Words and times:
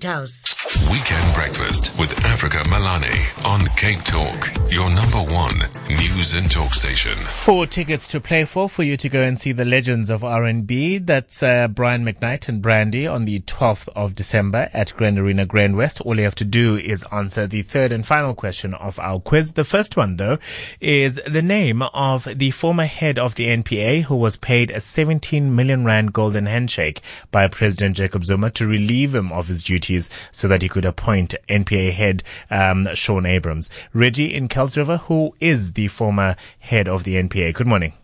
House. 0.00 0.71
Weekend 0.92 1.34
Breakfast 1.34 1.98
with 1.98 2.12
Africa 2.26 2.58
Melane 2.66 3.46
on 3.46 3.64
Cape 3.76 4.02
Talk, 4.02 4.70
your 4.70 4.90
number 4.90 5.22
one 5.32 5.62
news 5.88 6.34
and 6.34 6.50
talk 6.50 6.74
station. 6.74 7.18
Four 7.18 7.66
tickets 7.66 8.06
to 8.08 8.20
play 8.20 8.44
for 8.44 8.68
for 8.68 8.82
you 8.82 8.98
to 8.98 9.08
go 9.08 9.22
and 9.22 9.40
see 9.40 9.52
the 9.52 9.64
legends 9.64 10.10
of 10.10 10.22
R&B. 10.22 10.98
That's 10.98 11.42
uh, 11.42 11.68
Brian 11.68 12.04
McKnight 12.04 12.46
and 12.48 12.60
Brandy 12.60 13.06
on 13.06 13.24
the 13.24 13.40
12th 13.40 13.88
of 13.96 14.14
December 14.14 14.68
at 14.74 14.94
Grand 14.94 15.18
Arena 15.18 15.46
Grand 15.46 15.76
West. 15.76 16.02
All 16.02 16.16
you 16.16 16.24
have 16.24 16.34
to 16.36 16.44
do 16.44 16.76
is 16.76 17.06
answer 17.10 17.46
the 17.46 17.62
third 17.62 17.90
and 17.90 18.06
final 18.06 18.34
question 18.34 18.74
of 18.74 18.98
our 18.98 19.18
quiz. 19.18 19.54
The 19.54 19.64
first 19.64 19.96
one, 19.96 20.18
though, 20.18 20.38
is 20.78 21.20
the 21.26 21.42
name 21.42 21.80
of 21.80 22.24
the 22.38 22.50
former 22.50 22.86
head 22.86 23.18
of 23.18 23.36
the 23.36 23.46
NPA 23.46 24.02
who 24.02 24.16
was 24.16 24.36
paid 24.36 24.70
a 24.70 24.80
17 24.80 25.56
million 25.56 25.86
rand 25.86 26.12
golden 26.12 26.44
handshake 26.44 27.00
by 27.30 27.48
President 27.48 27.96
Jacob 27.96 28.24
Zuma 28.24 28.50
to 28.50 28.66
relieve 28.66 29.14
him 29.14 29.32
of 29.32 29.48
his 29.48 29.62
duties 29.62 30.10
so 30.30 30.48
that 30.48 30.60
he 30.60 30.68
could 30.68 30.81
appoint 30.84 31.34
NPA 31.48 31.92
head 31.92 32.22
um, 32.50 32.88
Shaun 32.94 33.26
Abrahams. 33.26 33.70
Reggie 33.92 34.34
in 34.34 34.48
Kuils 34.48 34.76
River, 34.76 34.98
who 34.98 35.34
is 35.40 35.74
the 35.74 35.88
former 35.88 36.36
head 36.58 36.88
of 36.88 37.04
the 37.04 37.14
NPA. 37.16 37.54
Good 37.54 37.66
morning. 37.66 37.94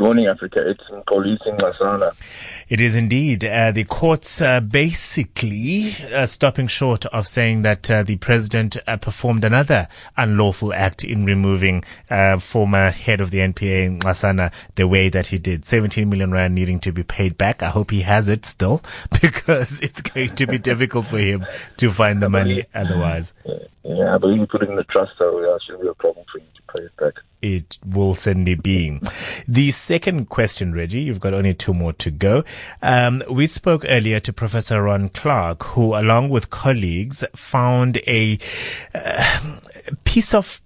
Good 0.00 0.06
morning, 0.06 0.28
Africa. 0.28 0.66
It's 0.66 0.82
Mxolisi 0.84 1.58
Nxasana. 1.58 2.14
It 2.70 2.80
is 2.80 2.96
indeed. 2.96 3.44
Uh, 3.44 3.70
the 3.70 3.84
courts 3.84 4.40
uh, 4.40 4.60
basically 4.60 5.92
uh, 6.14 6.24
stopping 6.24 6.68
short 6.68 7.04
of 7.04 7.26
saying 7.26 7.60
that 7.62 7.90
uh, 7.90 8.02
the 8.02 8.16
president 8.16 8.78
uh, 8.86 8.96
performed 8.96 9.44
another 9.44 9.88
unlawful 10.16 10.72
act 10.72 11.04
in 11.04 11.26
removing 11.26 11.84
uh, 12.08 12.38
former 12.38 12.90
head 12.90 13.20
of 13.20 13.30
the 13.30 13.40
NPA, 13.40 14.00
Masana, 14.00 14.50
the 14.76 14.88
way 14.88 15.10
that 15.10 15.26
he 15.26 15.36
did. 15.36 15.66
17 15.66 16.08
million 16.08 16.32
rand 16.32 16.54
needing 16.54 16.80
to 16.80 16.92
be 16.92 17.02
paid 17.02 17.36
back. 17.36 17.62
I 17.62 17.68
hope 17.68 17.90
he 17.90 18.00
has 18.00 18.26
it 18.26 18.46
still 18.46 18.80
because 19.20 19.80
it's 19.80 20.00
going 20.00 20.34
to 20.36 20.46
be 20.46 20.56
difficult 20.56 21.04
for 21.04 21.18
him 21.18 21.44
to 21.76 21.90
find 21.90 22.22
the 22.22 22.30
money 22.30 22.64
otherwise. 22.74 23.34
Yeah, 23.82 24.14
I 24.14 24.18
believe 24.18 24.40
you 24.40 24.46
put 24.46 24.62
it 24.62 24.70
in 24.70 24.76
the 24.76 24.84
trust, 24.84 25.12
so 25.18 25.40
yeah, 25.40 25.56
it 25.56 25.62
shouldn't 25.66 25.82
be 25.82 25.88
a 25.88 25.94
problem 25.94 26.24
for 26.30 26.38
you 26.38 26.44
to 26.54 26.76
pay 26.76 26.84
it 26.84 26.96
back. 26.96 27.22
It 27.42 27.78
will 27.84 28.14
certainly 28.14 28.54
be. 28.54 29.00
The 29.48 29.70
second 29.90 30.28
question, 30.28 30.72
Reggie, 30.72 31.00
you've 31.00 31.18
got 31.18 31.34
only 31.34 31.52
two 31.52 31.74
more 31.74 31.92
to 31.94 32.12
go. 32.12 32.44
Um, 32.80 33.24
we 33.28 33.48
spoke 33.48 33.84
earlier 33.88 34.20
to 34.20 34.32
Professor 34.32 34.84
Ron 34.84 35.08
Clarke, 35.08 35.64
who, 35.64 35.96
along 35.96 36.28
with 36.28 36.48
colleagues, 36.48 37.24
found 37.34 37.96
a 38.06 38.38
uh, 38.94 39.56
piece 40.04 40.32
of 40.32 40.62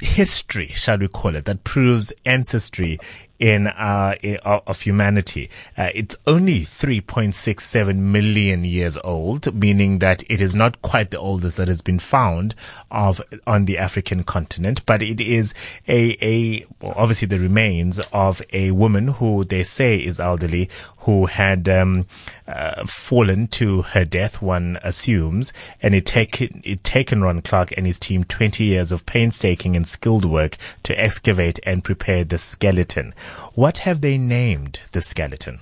history, 0.00 0.66
shall 0.66 0.98
we 0.98 1.06
call 1.06 1.36
it, 1.36 1.44
that 1.44 1.62
proves 1.62 2.12
ancestry 2.24 2.98
in 3.38 3.68
uh, 3.68 4.14
of 4.44 4.82
humanity. 4.82 5.48
Uh, 5.76 5.90
it's 5.94 6.16
only 6.26 6.60
3.67 6.60 7.96
million 7.96 8.64
years 8.64 8.98
old, 9.04 9.54
meaning 9.54 10.00
that 10.00 10.22
it 10.28 10.40
is 10.40 10.56
not 10.56 10.82
quite 10.82 11.10
the 11.10 11.18
oldest 11.18 11.56
that 11.56 11.68
has 11.68 11.80
been 11.80 11.98
found 11.98 12.54
of 12.90 13.22
on 13.46 13.66
the 13.66 13.78
African 13.78 14.24
continent, 14.24 14.84
but 14.86 15.02
it 15.02 15.20
is 15.20 15.54
a 15.86 16.16
a 16.20 16.66
obviously 16.82 17.26
the 17.26 17.38
remains 17.38 18.00
of 18.12 18.42
a 18.52 18.70
woman 18.72 19.08
who 19.08 19.44
they 19.44 19.62
say 19.62 19.96
is 19.96 20.18
elderly 20.18 20.68
who 21.08 21.24
had 21.24 21.66
um, 21.70 22.06
uh, 22.46 22.84
fallen 22.84 23.46
to 23.46 23.80
her 23.80 24.04
death, 24.04 24.42
one 24.42 24.78
assumes, 24.82 25.54
and 25.80 25.94
it 25.94 26.04
taken 26.04 26.60
it 26.64 26.84
taken 26.84 27.22
Ron 27.22 27.40
Clarke 27.40 27.72
and 27.78 27.86
his 27.86 27.98
team 27.98 28.24
20 28.24 28.62
years 28.64 28.92
of 28.92 29.06
painstaking 29.06 29.74
and 29.74 29.88
skilled 29.88 30.26
work 30.26 30.56
to 30.82 31.00
excavate 31.00 31.60
and 31.64 31.82
prepare 31.82 32.24
the 32.24 32.36
skeleton. 32.36 33.14
What 33.54 33.78
have 33.78 34.00
they 34.00 34.18
named 34.18 34.80
the 34.92 35.00
skeleton? 35.00 35.60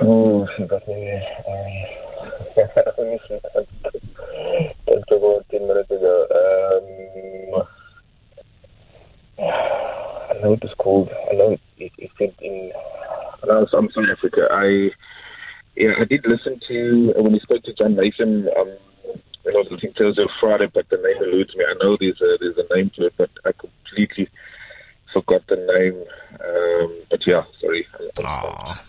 Oh. 0.00 0.42
Um, 0.42 0.48
just 4.86 5.10
about 5.10 5.46
10 5.50 5.66
minutes 5.66 5.90
ago. 5.90 6.28
I 9.38 10.40
know 10.40 10.52
it 10.52 10.62
was 10.62 10.74
called. 10.78 11.10
I 11.30 11.34
know 11.34 11.58
it, 11.78 11.92
it, 11.98 12.10
said 12.18 12.34
in. 12.40 12.72
I'm 13.48 13.66
South 13.70 14.04
Africa. 14.10 14.48
I 14.50 14.90
yeah, 15.76 15.92
I 16.00 16.04
did 16.04 16.26
listen 16.26 16.60
to 16.68 17.12
when 17.16 17.34
you 17.34 17.40
spoke 17.40 17.62
to 17.64 17.72
John 17.72 17.94
Nathan. 17.94 18.48
Um, 18.58 18.76
when 19.42 19.54
I 19.54 19.58
was 19.58 19.68
listening 19.70 19.94
Thursday 19.96 20.26
Friday, 20.40 20.68
but 20.72 20.88
the 20.90 20.96
name 20.96 21.22
eludes 21.22 21.54
me. 21.54 21.64
I 21.68 21.74
know 21.82 21.96
there's 21.98 22.20
a 22.20 22.36
there's 22.40 22.58
a 22.58 22.74
name 22.74 22.90
to 22.96 23.06
it, 23.06 23.14
but 23.16 23.30
I 23.44 23.52
completely 23.52 24.28
forgot 25.12 25.42
the 25.48 25.56
name. 25.56 26.04
Um, 26.44 27.00
but 27.10 27.26
yeah, 27.26 27.44
sorry. 27.60 27.86
Aww. 28.16 28.84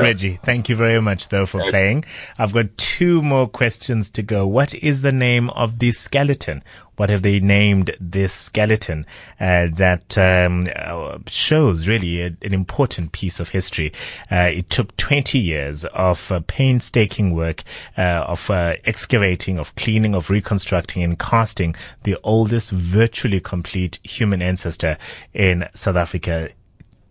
Yeah. 0.00 0.08
Reggie, 0.08 0.38
thank 0.42 0.68
you 0.68 0.76
very 0.76 1.00
much 1.00 1.28
though 1.28 1.46
for 1.46 1.62
playing. 1.70 2.04
I've 2.38 2.52
got 2.52 2.76
two 2.76 3.22
more 3.22 3.48
questions 3.48 4.10
to 4.12 4.22
go. 4.22 4.46
What 4.46 4.74
is 4.74 5.02
the 5.02 5.12
name 5.12 5.50
of 5.50 5.78
the 5.78 5.92
skeleton? 5.92 6.62
What 6.96 7.08
have 7.08 7.22
they 7.22 7.40
named 7.40 7.96
this 7.98 8.34
skeleton 8.34 9.06
uh, 9.40 9.68
that 9.72 10.18
um, 10.18 10.68
uh, 10.76 11.16
shows 11.26 11.88
really 11.88 12.20
a, 12.20 12.26
an 12.42 12.52
important 12.52 13.12
piece 13.12 13.40
of 13.40 13.48
history? 13.48 13.90
Uh, 14.30 14.50
it 14.52 14.68
took 14.68 14.94
20 14.98 15.38
years 15.38 15.86
of 15.86 16.30
uh, 16.30 16.40
painstaking 16.46 17.34
work 17.34 17.62
uh, 17.96 18.24
of 18.28 18.50
uh, 18.50 18.74
excavating, 18.84 19.58
of 19.58 19.74
cleaning, 19.76 20.14
of 20.14 20.28
reconstructing 20.28 21.02
and 21.02 21.18
casting 21.18 21.74
the 22.02 22.18
oldest 22.22 22.70
virtually 22.70 23.40
complete 23.40 23.98
human 24.02 24.42
ancestor 24.42 24.98
in 25.32 25.66
South 25.72 25.96
Africa 25.96 26.50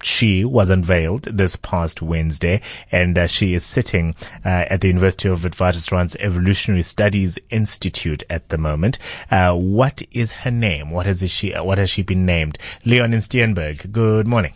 she 0.03 0.45
was 0.45 0.69
unveiled 0.69 1.23
this 1.23 1.55
past 1.55 2.01
Wednesday, 2.01 2.61
and 2.91 3.17
uh, 3.17 3.27
she 3.27 3.53
is 3.53 3.65
sitting 3.65 4.15
uh, 4.45 4.65
at 4.69 4.81
the 4.81 4.87
University 4.87 5.29
of 5.29 5.41
Witwatersrand's 5.41 6.15
Evolutionary 6.17 6.83
Studies 6.83 7.39
Institute 7.49 8.23
at 8.29 8.49
the 8.49 8.57
moment. 8.57 8.97
Uh, 9.29 9.53
what 9.55 10.01
is 10.11 10.31
her 10.43 10.51
name? 10.51 10.91
What 10.91 11.05
has 11.05 11.29
she? 11.29 11.51
What 11.53 11.77
has 11.77 11.89
she 11.89 12.01
been 12.01 12.25
named? 12.25 12.57
Leon 12.85 13.13
in 13.13 13.19
Steenberg. 13.19 13.91
Good 13.91 14.27
morning. 14.27 14.53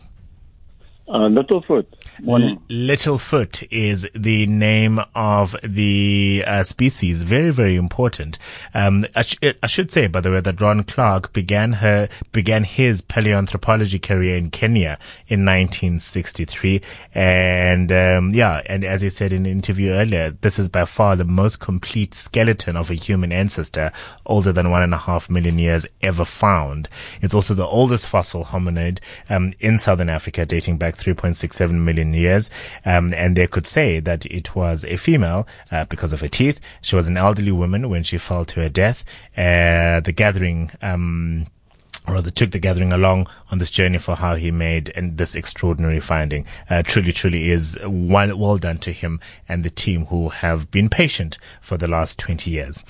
Uh, 1.06 1.28
Littlefoot. 1.28 1.86
L- 2.26 2.58
Littlefoot 2.70 3.68
is 3.70 4.10
the 4.16 4.48
name 4.48 5.02
of 5.14 5.54
the 5.62 6.42
uh, 6.48 6.64
species. 6.64 7.24
Very, 7.24 7.52
very 7.52 7.76
important. 7.76 8.40
Um, 8.74 9.06
I, 9.14 9.24
sh- 9.24 9.38
I, 9.62 9.68
should 9.68 9.92
say, 9.92 10.08
by 10.08 10.22
the 10.22 10.32
way, 10.32 10.40
that 10.40 10.62
Ron 10.62 10.84
Clarke 10.84 11.34
began 11.34 11.74
her 11.74 12.08
began 12.32 12.64
his 12.64 13.02
paleoanthropology 13.02 14.02
career 14.02 14.38
in 14.38 14.50
Kenya 14.50 14.98
in 15.28 15.44
1963, 15.44 16.82
and 17.14 17.92
um, 17.92 18.30
yeah, 18.30 18.62
and 18.68 18.86
as 18.86 19.02
he 19.02 19.10
said 19.10 19.34
in 19.34 19.46
an 19.46 19.52
interview 19.52 19.92
earlier, 19.92 20.30
this 20.30 20.58
is 20.58 20.70
by 20.70 20.86
far 20.86 21.18
the 21.18 21.26
most 21.26 21.60
complete 21.60 22.14
skeleton 22.14 22.78
of 22.78 22.90
a 22.90 22.96
human 22.96 23.34
ancestor 23.34 23.92
older 24.26 24.54
than 24.54 24.72
one 24.72 24.82
and 24.84 24.94
a 24.94 24.98
half 25.00 25.30
million 25.30 25.60
years 25.60 25.86
ever 26.02 26.24
found. 26.24 26.88
It's 27.22 27.34
also 27.34 27.54
the 27.54 27.68
oldest 27.68 28.08
fossil 28.08 28.46
hominid 28.46 29.00
um, 29.30 29.54
in 29.60 29.78
southern 29.78 30.08
Africa, 30.08 30.46
dating 30.46 30.78
back 30.78 30.93
3.67 30.96 31.72
million 31.72 32.14
years. 32.14 32.50
Um, 32.86 33.14
and 33.14 33.36
they 33.36 33.48
could 33.48 33.68
say 33.68 34.00
that 34.00 34.26
it 34.28 34.56
was 34.56 34.86
a 34.86 34.98
female 34.98 35.48
uh, 35.72 35.86
because 35.86 36.14
of 36.14 36.22
her 36.22 36.28
teeth. 36.28 36.60
She 36.82 36.96
was 36.96 37.08
an 37.08 37.18
elderly 37.18 37.52
woman 37.52 37.90
when 37.90 38.04
she 38.04 38.18
fell 38.18 38.46
to 38.46 38.62
her 38.62 38.70
death. 38.70 39.04
Uh, 39.38 40.00
the 40.00 40.14
gathering, 40.16 40.72
um, 40.82 41.48
or 42.08 42.16
rather 42.16 42.32
took 42.32 42.52
the 42.52 42.60
gathering 42.60 42.92
along 42.92 43.28
on 43.52 43.60
this 43.60 43.70
journey 43.70 43.98
for 43.98 44.16
how 44.16 44.36
he 44.36 44.52
made 44.52 44.92
and 44.96 45.18
this 45.18 45.36
extraordinary 45.36 46.00
finding. 46.00 46.46
Uh, 46.70 46.82
truly, 46.84 47.12
truly 47.12 47.50
is 47.50 47.78
well, 47.86 48.58
done 48.58 48.78
to 48.80 48.92
him 48.92 49.20
and 49.48 49.64
the 49.64 49.70
team 49.70 50.06
who 50.06 50.30
have 50.30 50.70
been 50.72 50.90
patient 50.90 51.38
for 51.62 51.78
the 51.78 51.88
last 51.88 52.20
20 52.20 52.50
years. 52.50 52.84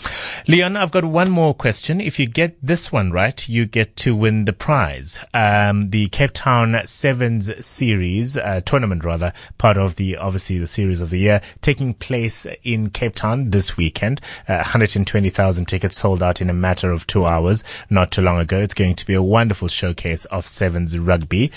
Leon, 0.48 0.76
I've 0.76 0.92
got 0.92 1.06
one 1.06 1.30
more 1.30 1.54
question. 1.54 2.02
If 2.02 2.20
you 2.20 2.28
get 2.28 2.58
this 2.62 2.92
one 2.92 3.12
right, 3.12 3.48
you 3.48 3.66
get 3.66 3.96
to 3.98 4.16
win 4.16 4.46
the 4.46 4.54
prize. 4.54 5.24
Um, 5.34 5.90
the 5.92 6.10
Cape 6.10 6.32
Town 6.34 6.80
Sevens 6.86 7.66
series, 7.66 8.38
uh, 8.38 8.62
tournament 8.66 9.04
rather, 9.04 9.34
part 9.58 9.78
of 9.78 9.96
the, 9.98 10.18
obviously 10.18 10.58
the 10.58 10.68
series 10.68 11.02
of 11.02 11.10
the 11.10 11.20
year, 11.20 11.42
taking 11.62 11.94
place 11.94 12.46
in 12.64 12.90
Cape 12.90 13.16
Town 13.16 13.52
this 13.52 13.78
weekend. 13.78 14.22
Uh, 14.48 14.56
120,000 14.58 15.66
tickets 15.66 15.98
sold 15.98 16.24
out 16.24 16.42
in 16.42 16.50
a 16.50 16.54
matter 16.54 16.92
of 16.92 17.06
two 17.06 17.26
hours 17.26 17.64
not 17.90 18.12
too 18.12 18.22
long 18.22 18.40
ago. 18.40 18.60
It's 18.60 18.74
going 18.74 18.96
to 18.96 19.03
be 19.06 19.14
a 19.14 19.22
wonderful 19.22 19.68
showcase 19.68 20.26
of 20.26 20.46
Sevens 20.46 20.98
rugby. 20.98 21.52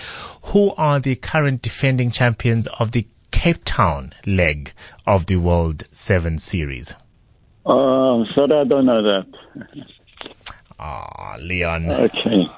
Who 0.45 0.73
are 0.77 1.01
the 1.01 1.17
current 1.17 1.63
defending 1.63 2.11
champions 2.11 2.67
of 2.79 2.93
the 2.93 3.07
Cape 3.31 3.65
Town 3.65 4.13
leg 4.27 4.73
of 5.07 5.27
the 5.27 5.37
World 5.37 5.85
Seven 5.91 6.39
Series? 6.39 6.95
Oh, 7.65 8.25
sorry, 8.35 8.61
I 8.61 8.65
don't 8.65 8.87
know 8.87 9.03
that. 9.03 9.27
Ah, 10.79 11.37
Leon. 11.41 11.91
Okay. 11.91 12.49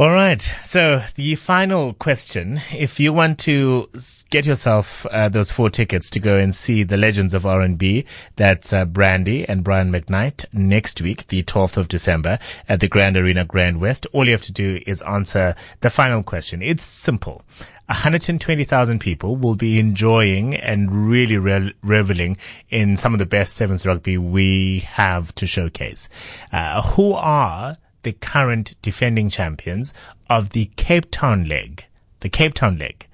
All 0.00 0.12
right. 0.12 0.40
So 0.40 1.02
the 1.16 1.34
final 1.34 1.92
question, 1.92 2.58
if 2.72 2.98
you 2.98 3.12
want 3.12 3.38
to 3.40 3.90
get 4.30 4.46
yourself 4.46 5.04
uh, 5.10 5.28
those 5.28 5.50
four 5.50 5.68
tickets 5.68 6.08
to 6.08 6.18
go 6.18 6.38
and 6.38 6.54
see 6.54 6.84
the 6.84 6.96
legends 6.96 7.34
of 7.34 7.44
R&B, 7.44 8.06
that's 8.36 8.72
uh, 8.72 8.86
Brandy 8.86 9.46
and 9.46 9.62
Brian 9.62 9.92
McKnight 9.92 10.46
next 10.54 11.02
week, 11.02 11.26
the 11.26 11.42
12th 11.42 11.76
of 11.76 11.88
December 11.88 12.38
at 12.66 12.80
the 12.80 12.88
Grand 12.88 13.18
Arena 13.18 13.44
Grand 13.44 13.78
West. 13.78 14.06
All 14.14 14.24
you 14.24 14.30
have 14.30 14.40
to 14.40 14.52
do 14.52 14.80
is 14.86 15.02
answer 15.02 15.54
the 15.82 15.90
final 15.90 16.22
question. 16.22 16.62
It's 16.62 16.82
simple. 16.82 17.42
120,000 17.88 19.00
people 19.00 19.36
will 19.36 19.54
be 19.56 19.78
enjoying 19.78 20.54
and 20.54 21.10
really 21.10 21.36
re- 21.36 21.74
reveling 21.82 22.38
in 22.70 22.96
some 22.96 23.12
of 23.12 23.18
the 23.18 23.26
best 23.26 23.54
sevens 23.54 23.84
rugby 23.84 24.16
we 24.16 24.78
have 24.78 25.34
to 25.34 25.46
showcase. 25.46 26.08
Uh, 26.50 26.80
who 26.80 27.12
are 27.12 27.76
the 28.02 28.12
current 28.12 28.76
defending 28.82 29.30
champions 29.30 29.94
of 30.28 30.50
the 30.50 30.70
Cape 30.76 31.10
Town 31.10 31.46
leg? 31.46 31.84
The 32.20 32.28
Cape 32.28 32.54
Town 32.54 32.78
leg 32.78 33.06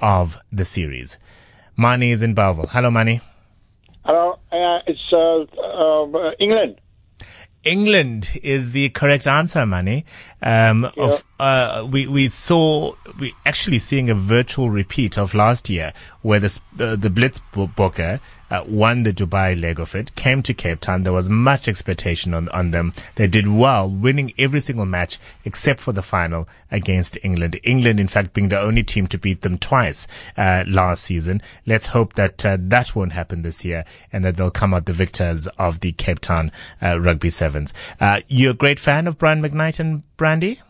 of 0.00 0.38
the 0.52 0.64
series. 0.64 1.18
Mani 1.76 2.10
is 2.10 2.22
in 2.22 2.34
Bellville. 2.34 2.68
Hello, 2.68 2.90
Mani. 2.90 3.20
Hello, 4.04 4.38
uh, 4.52 4.78
it's 4.86 5.00
uh, 5.12 5.40
uh, 5.40 6.30
England. 6.38 6.80
England 7.64 8.38
is 8.42 8.72
the 8.72 8.90
correct 8.90 9.26
answer, 9.26 9.64
Mani. 9.64 10.04
Um, 10.42 10.84
of, 10.98 11.24
uh, 11.40 11.88
we, 11.90 12.06
we 12.06 12.28
saw, 12.28 12.94
we 13.18 13.32
actually 13.46 13.78
seeing 13.78 14.10
a 14.10 14.14
virtual 14.14 14.68
repeat 14.70 15.16
of 15.16 15.32
last 15.32 15.70
year 15.70 15.94
where 16.20 16.40
the, 16.40 16.60
uh, 16.78 16.96
the 16.96 17.08
Blitz 17.08 17.40
Booker 17.52 18.20
uh, 18.54 18.64
won 18.68 19.02
the 19.02 19.12
Dubai 19.12 19.60
leg 19.60 19.80
of 19.80 19.94
it, 19.94 20.14
came 20.14 20.42
to 20.42 20.54
Cape 20.54 20.80
Town. 20.80 21.02
There 21.02 21.12
was 21.12 21.28
much 21.28 21.66
expectation 21.66 22.34
on, 22.34 22.48
on 22.50 22.70
them. 22.70 22.92
They 23.16 23.26
did 23.26 23.48
well, 23.48 23.90
winning 23.90 24.32
every 24.38 24.60
single 24.60 24.86
match 24.86 25.18
except 25.44 25.80
for 25.80 25.92
the 25.92 26.02
final 26.02 26.48
against 26.70 27.18
England. 27.24 27.58
England, 27.64 27.98
in 27.98 28.06
fact, 28.06 28.32
being 28.32 28.50
the 28.50 28.60
only 28.60 28.84
team 28.84 29.06
to 29.08 29.18
beat 29.18 29.40
them 29.40 29.58
twice, 29.58 30.06
uh, 30.36 30.64
last 30.68 31.02
season. 31.02 31.42
Let's 31.66 31.86
hope 31.86 32.14
that, 32.14 32.44
uh, 32.44 32.58
that 32.60 32.94
won't 32.94 33.12
happen 33.12 33.42
this 33.42 33.64
year 33.64 33.84
and 34.12 34.24
that 34.24 34.36
they'll 34.36 34.50
come 34.50 34.72
out 34.72 34.86
the 34.86 34.92
victors 34.92 35.48
of 35.58 35.80
the 35.80 35.92
Cape 35.92 36.20
Town, 36.20 36.52
uh, 36.80 37.00
Rugby 37.00 37.30
Sevens. 37.30 37.74
Uh, 38.00 38.20
you're 38.28 38.52
a 38.52 38.54
great 38.54 38.78
fan 38.78 39.08
of 39.08 39.18
Brian 39.18 39.42
McKnight 39.42 39.80
and 39.80 40.02
Brandy? 40.16 40.60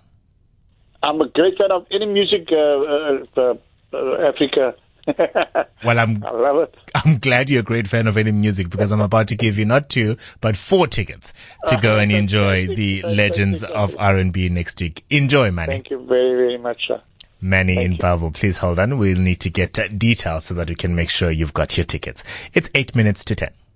I'm 1.03 1.21
a 1.21 1.29
great 1.29 1.59
fan 1.59 1.71
of 1.71 1.87
any 1.91 2.07
music, 2.07 2.49
uh, 2.51 3.19
uh, 3.37 3.55
Africa. 3.93 4.75
well, 5.85 5.99
I'm 5.99 6.25
I 6.25 6.31
love 6.31 6.63
it. 6.63 6.77
I'm 6.95 7.19
glad 7.19 7.51
you're 7.51 7.61
a 7.61 7.65
great 7.65 7.89
fan 7.89 8.07
of 8.07 8.17
any 8.17 8.33
music 8.33 8.71
because 8.71 8.91
I'm 8.91 9.01
about 9.01 9.29
to 9.29 9.37
give 9.37 9.59
you 9.59 9.65
not 9.65 9.89
two 9.89 10.17
but 10.41 10.57
four 10.57 10.87
tickets 10.87 11.33
to 11.69 11.77
go 11.77 11.99
and 11.99 12.11
enjoy 12.23 12.67
the 12.69 13.03
legends 13.03 13.63
of 13.63 13.95
R&B 13.99 14.49
next 14.49 14.81
week. 14.81 15.05
Enjoy, 15.11 15.51
Manny. 15.51 15.73
Thank 15.73 15.91
you 15.91 16.05
very 16.07 16.33
very 16.33 16.59
much, 16.59 16.89
sir. 16.89 17.03
Manny 17.41 17.85
in 17.85 17.97
Bellville, 17.97 18.31
please 18.31 18.57
hold 18.57 18.79
on. 18.79 18.97
We'll 18.97 19.21
need 19.21 19.41
to 19.41 19.51
get 19.51 19.73
details 19.99 20.47
so 20.47 20.55
that 20.55 20.71
we 20.71 20.75
can 20.75 20.95
make 20.97 21.11
sure 21.11 21.31
you've 21.31 21.53
got 21.53 21.77
your 21.77 21.85
tickets. 21.85 22.25
It's 22.55 22.71
eight 22.75 22.97
minutes 22.97 23.23
to 23.27 23.35
ten. 23.35 23.51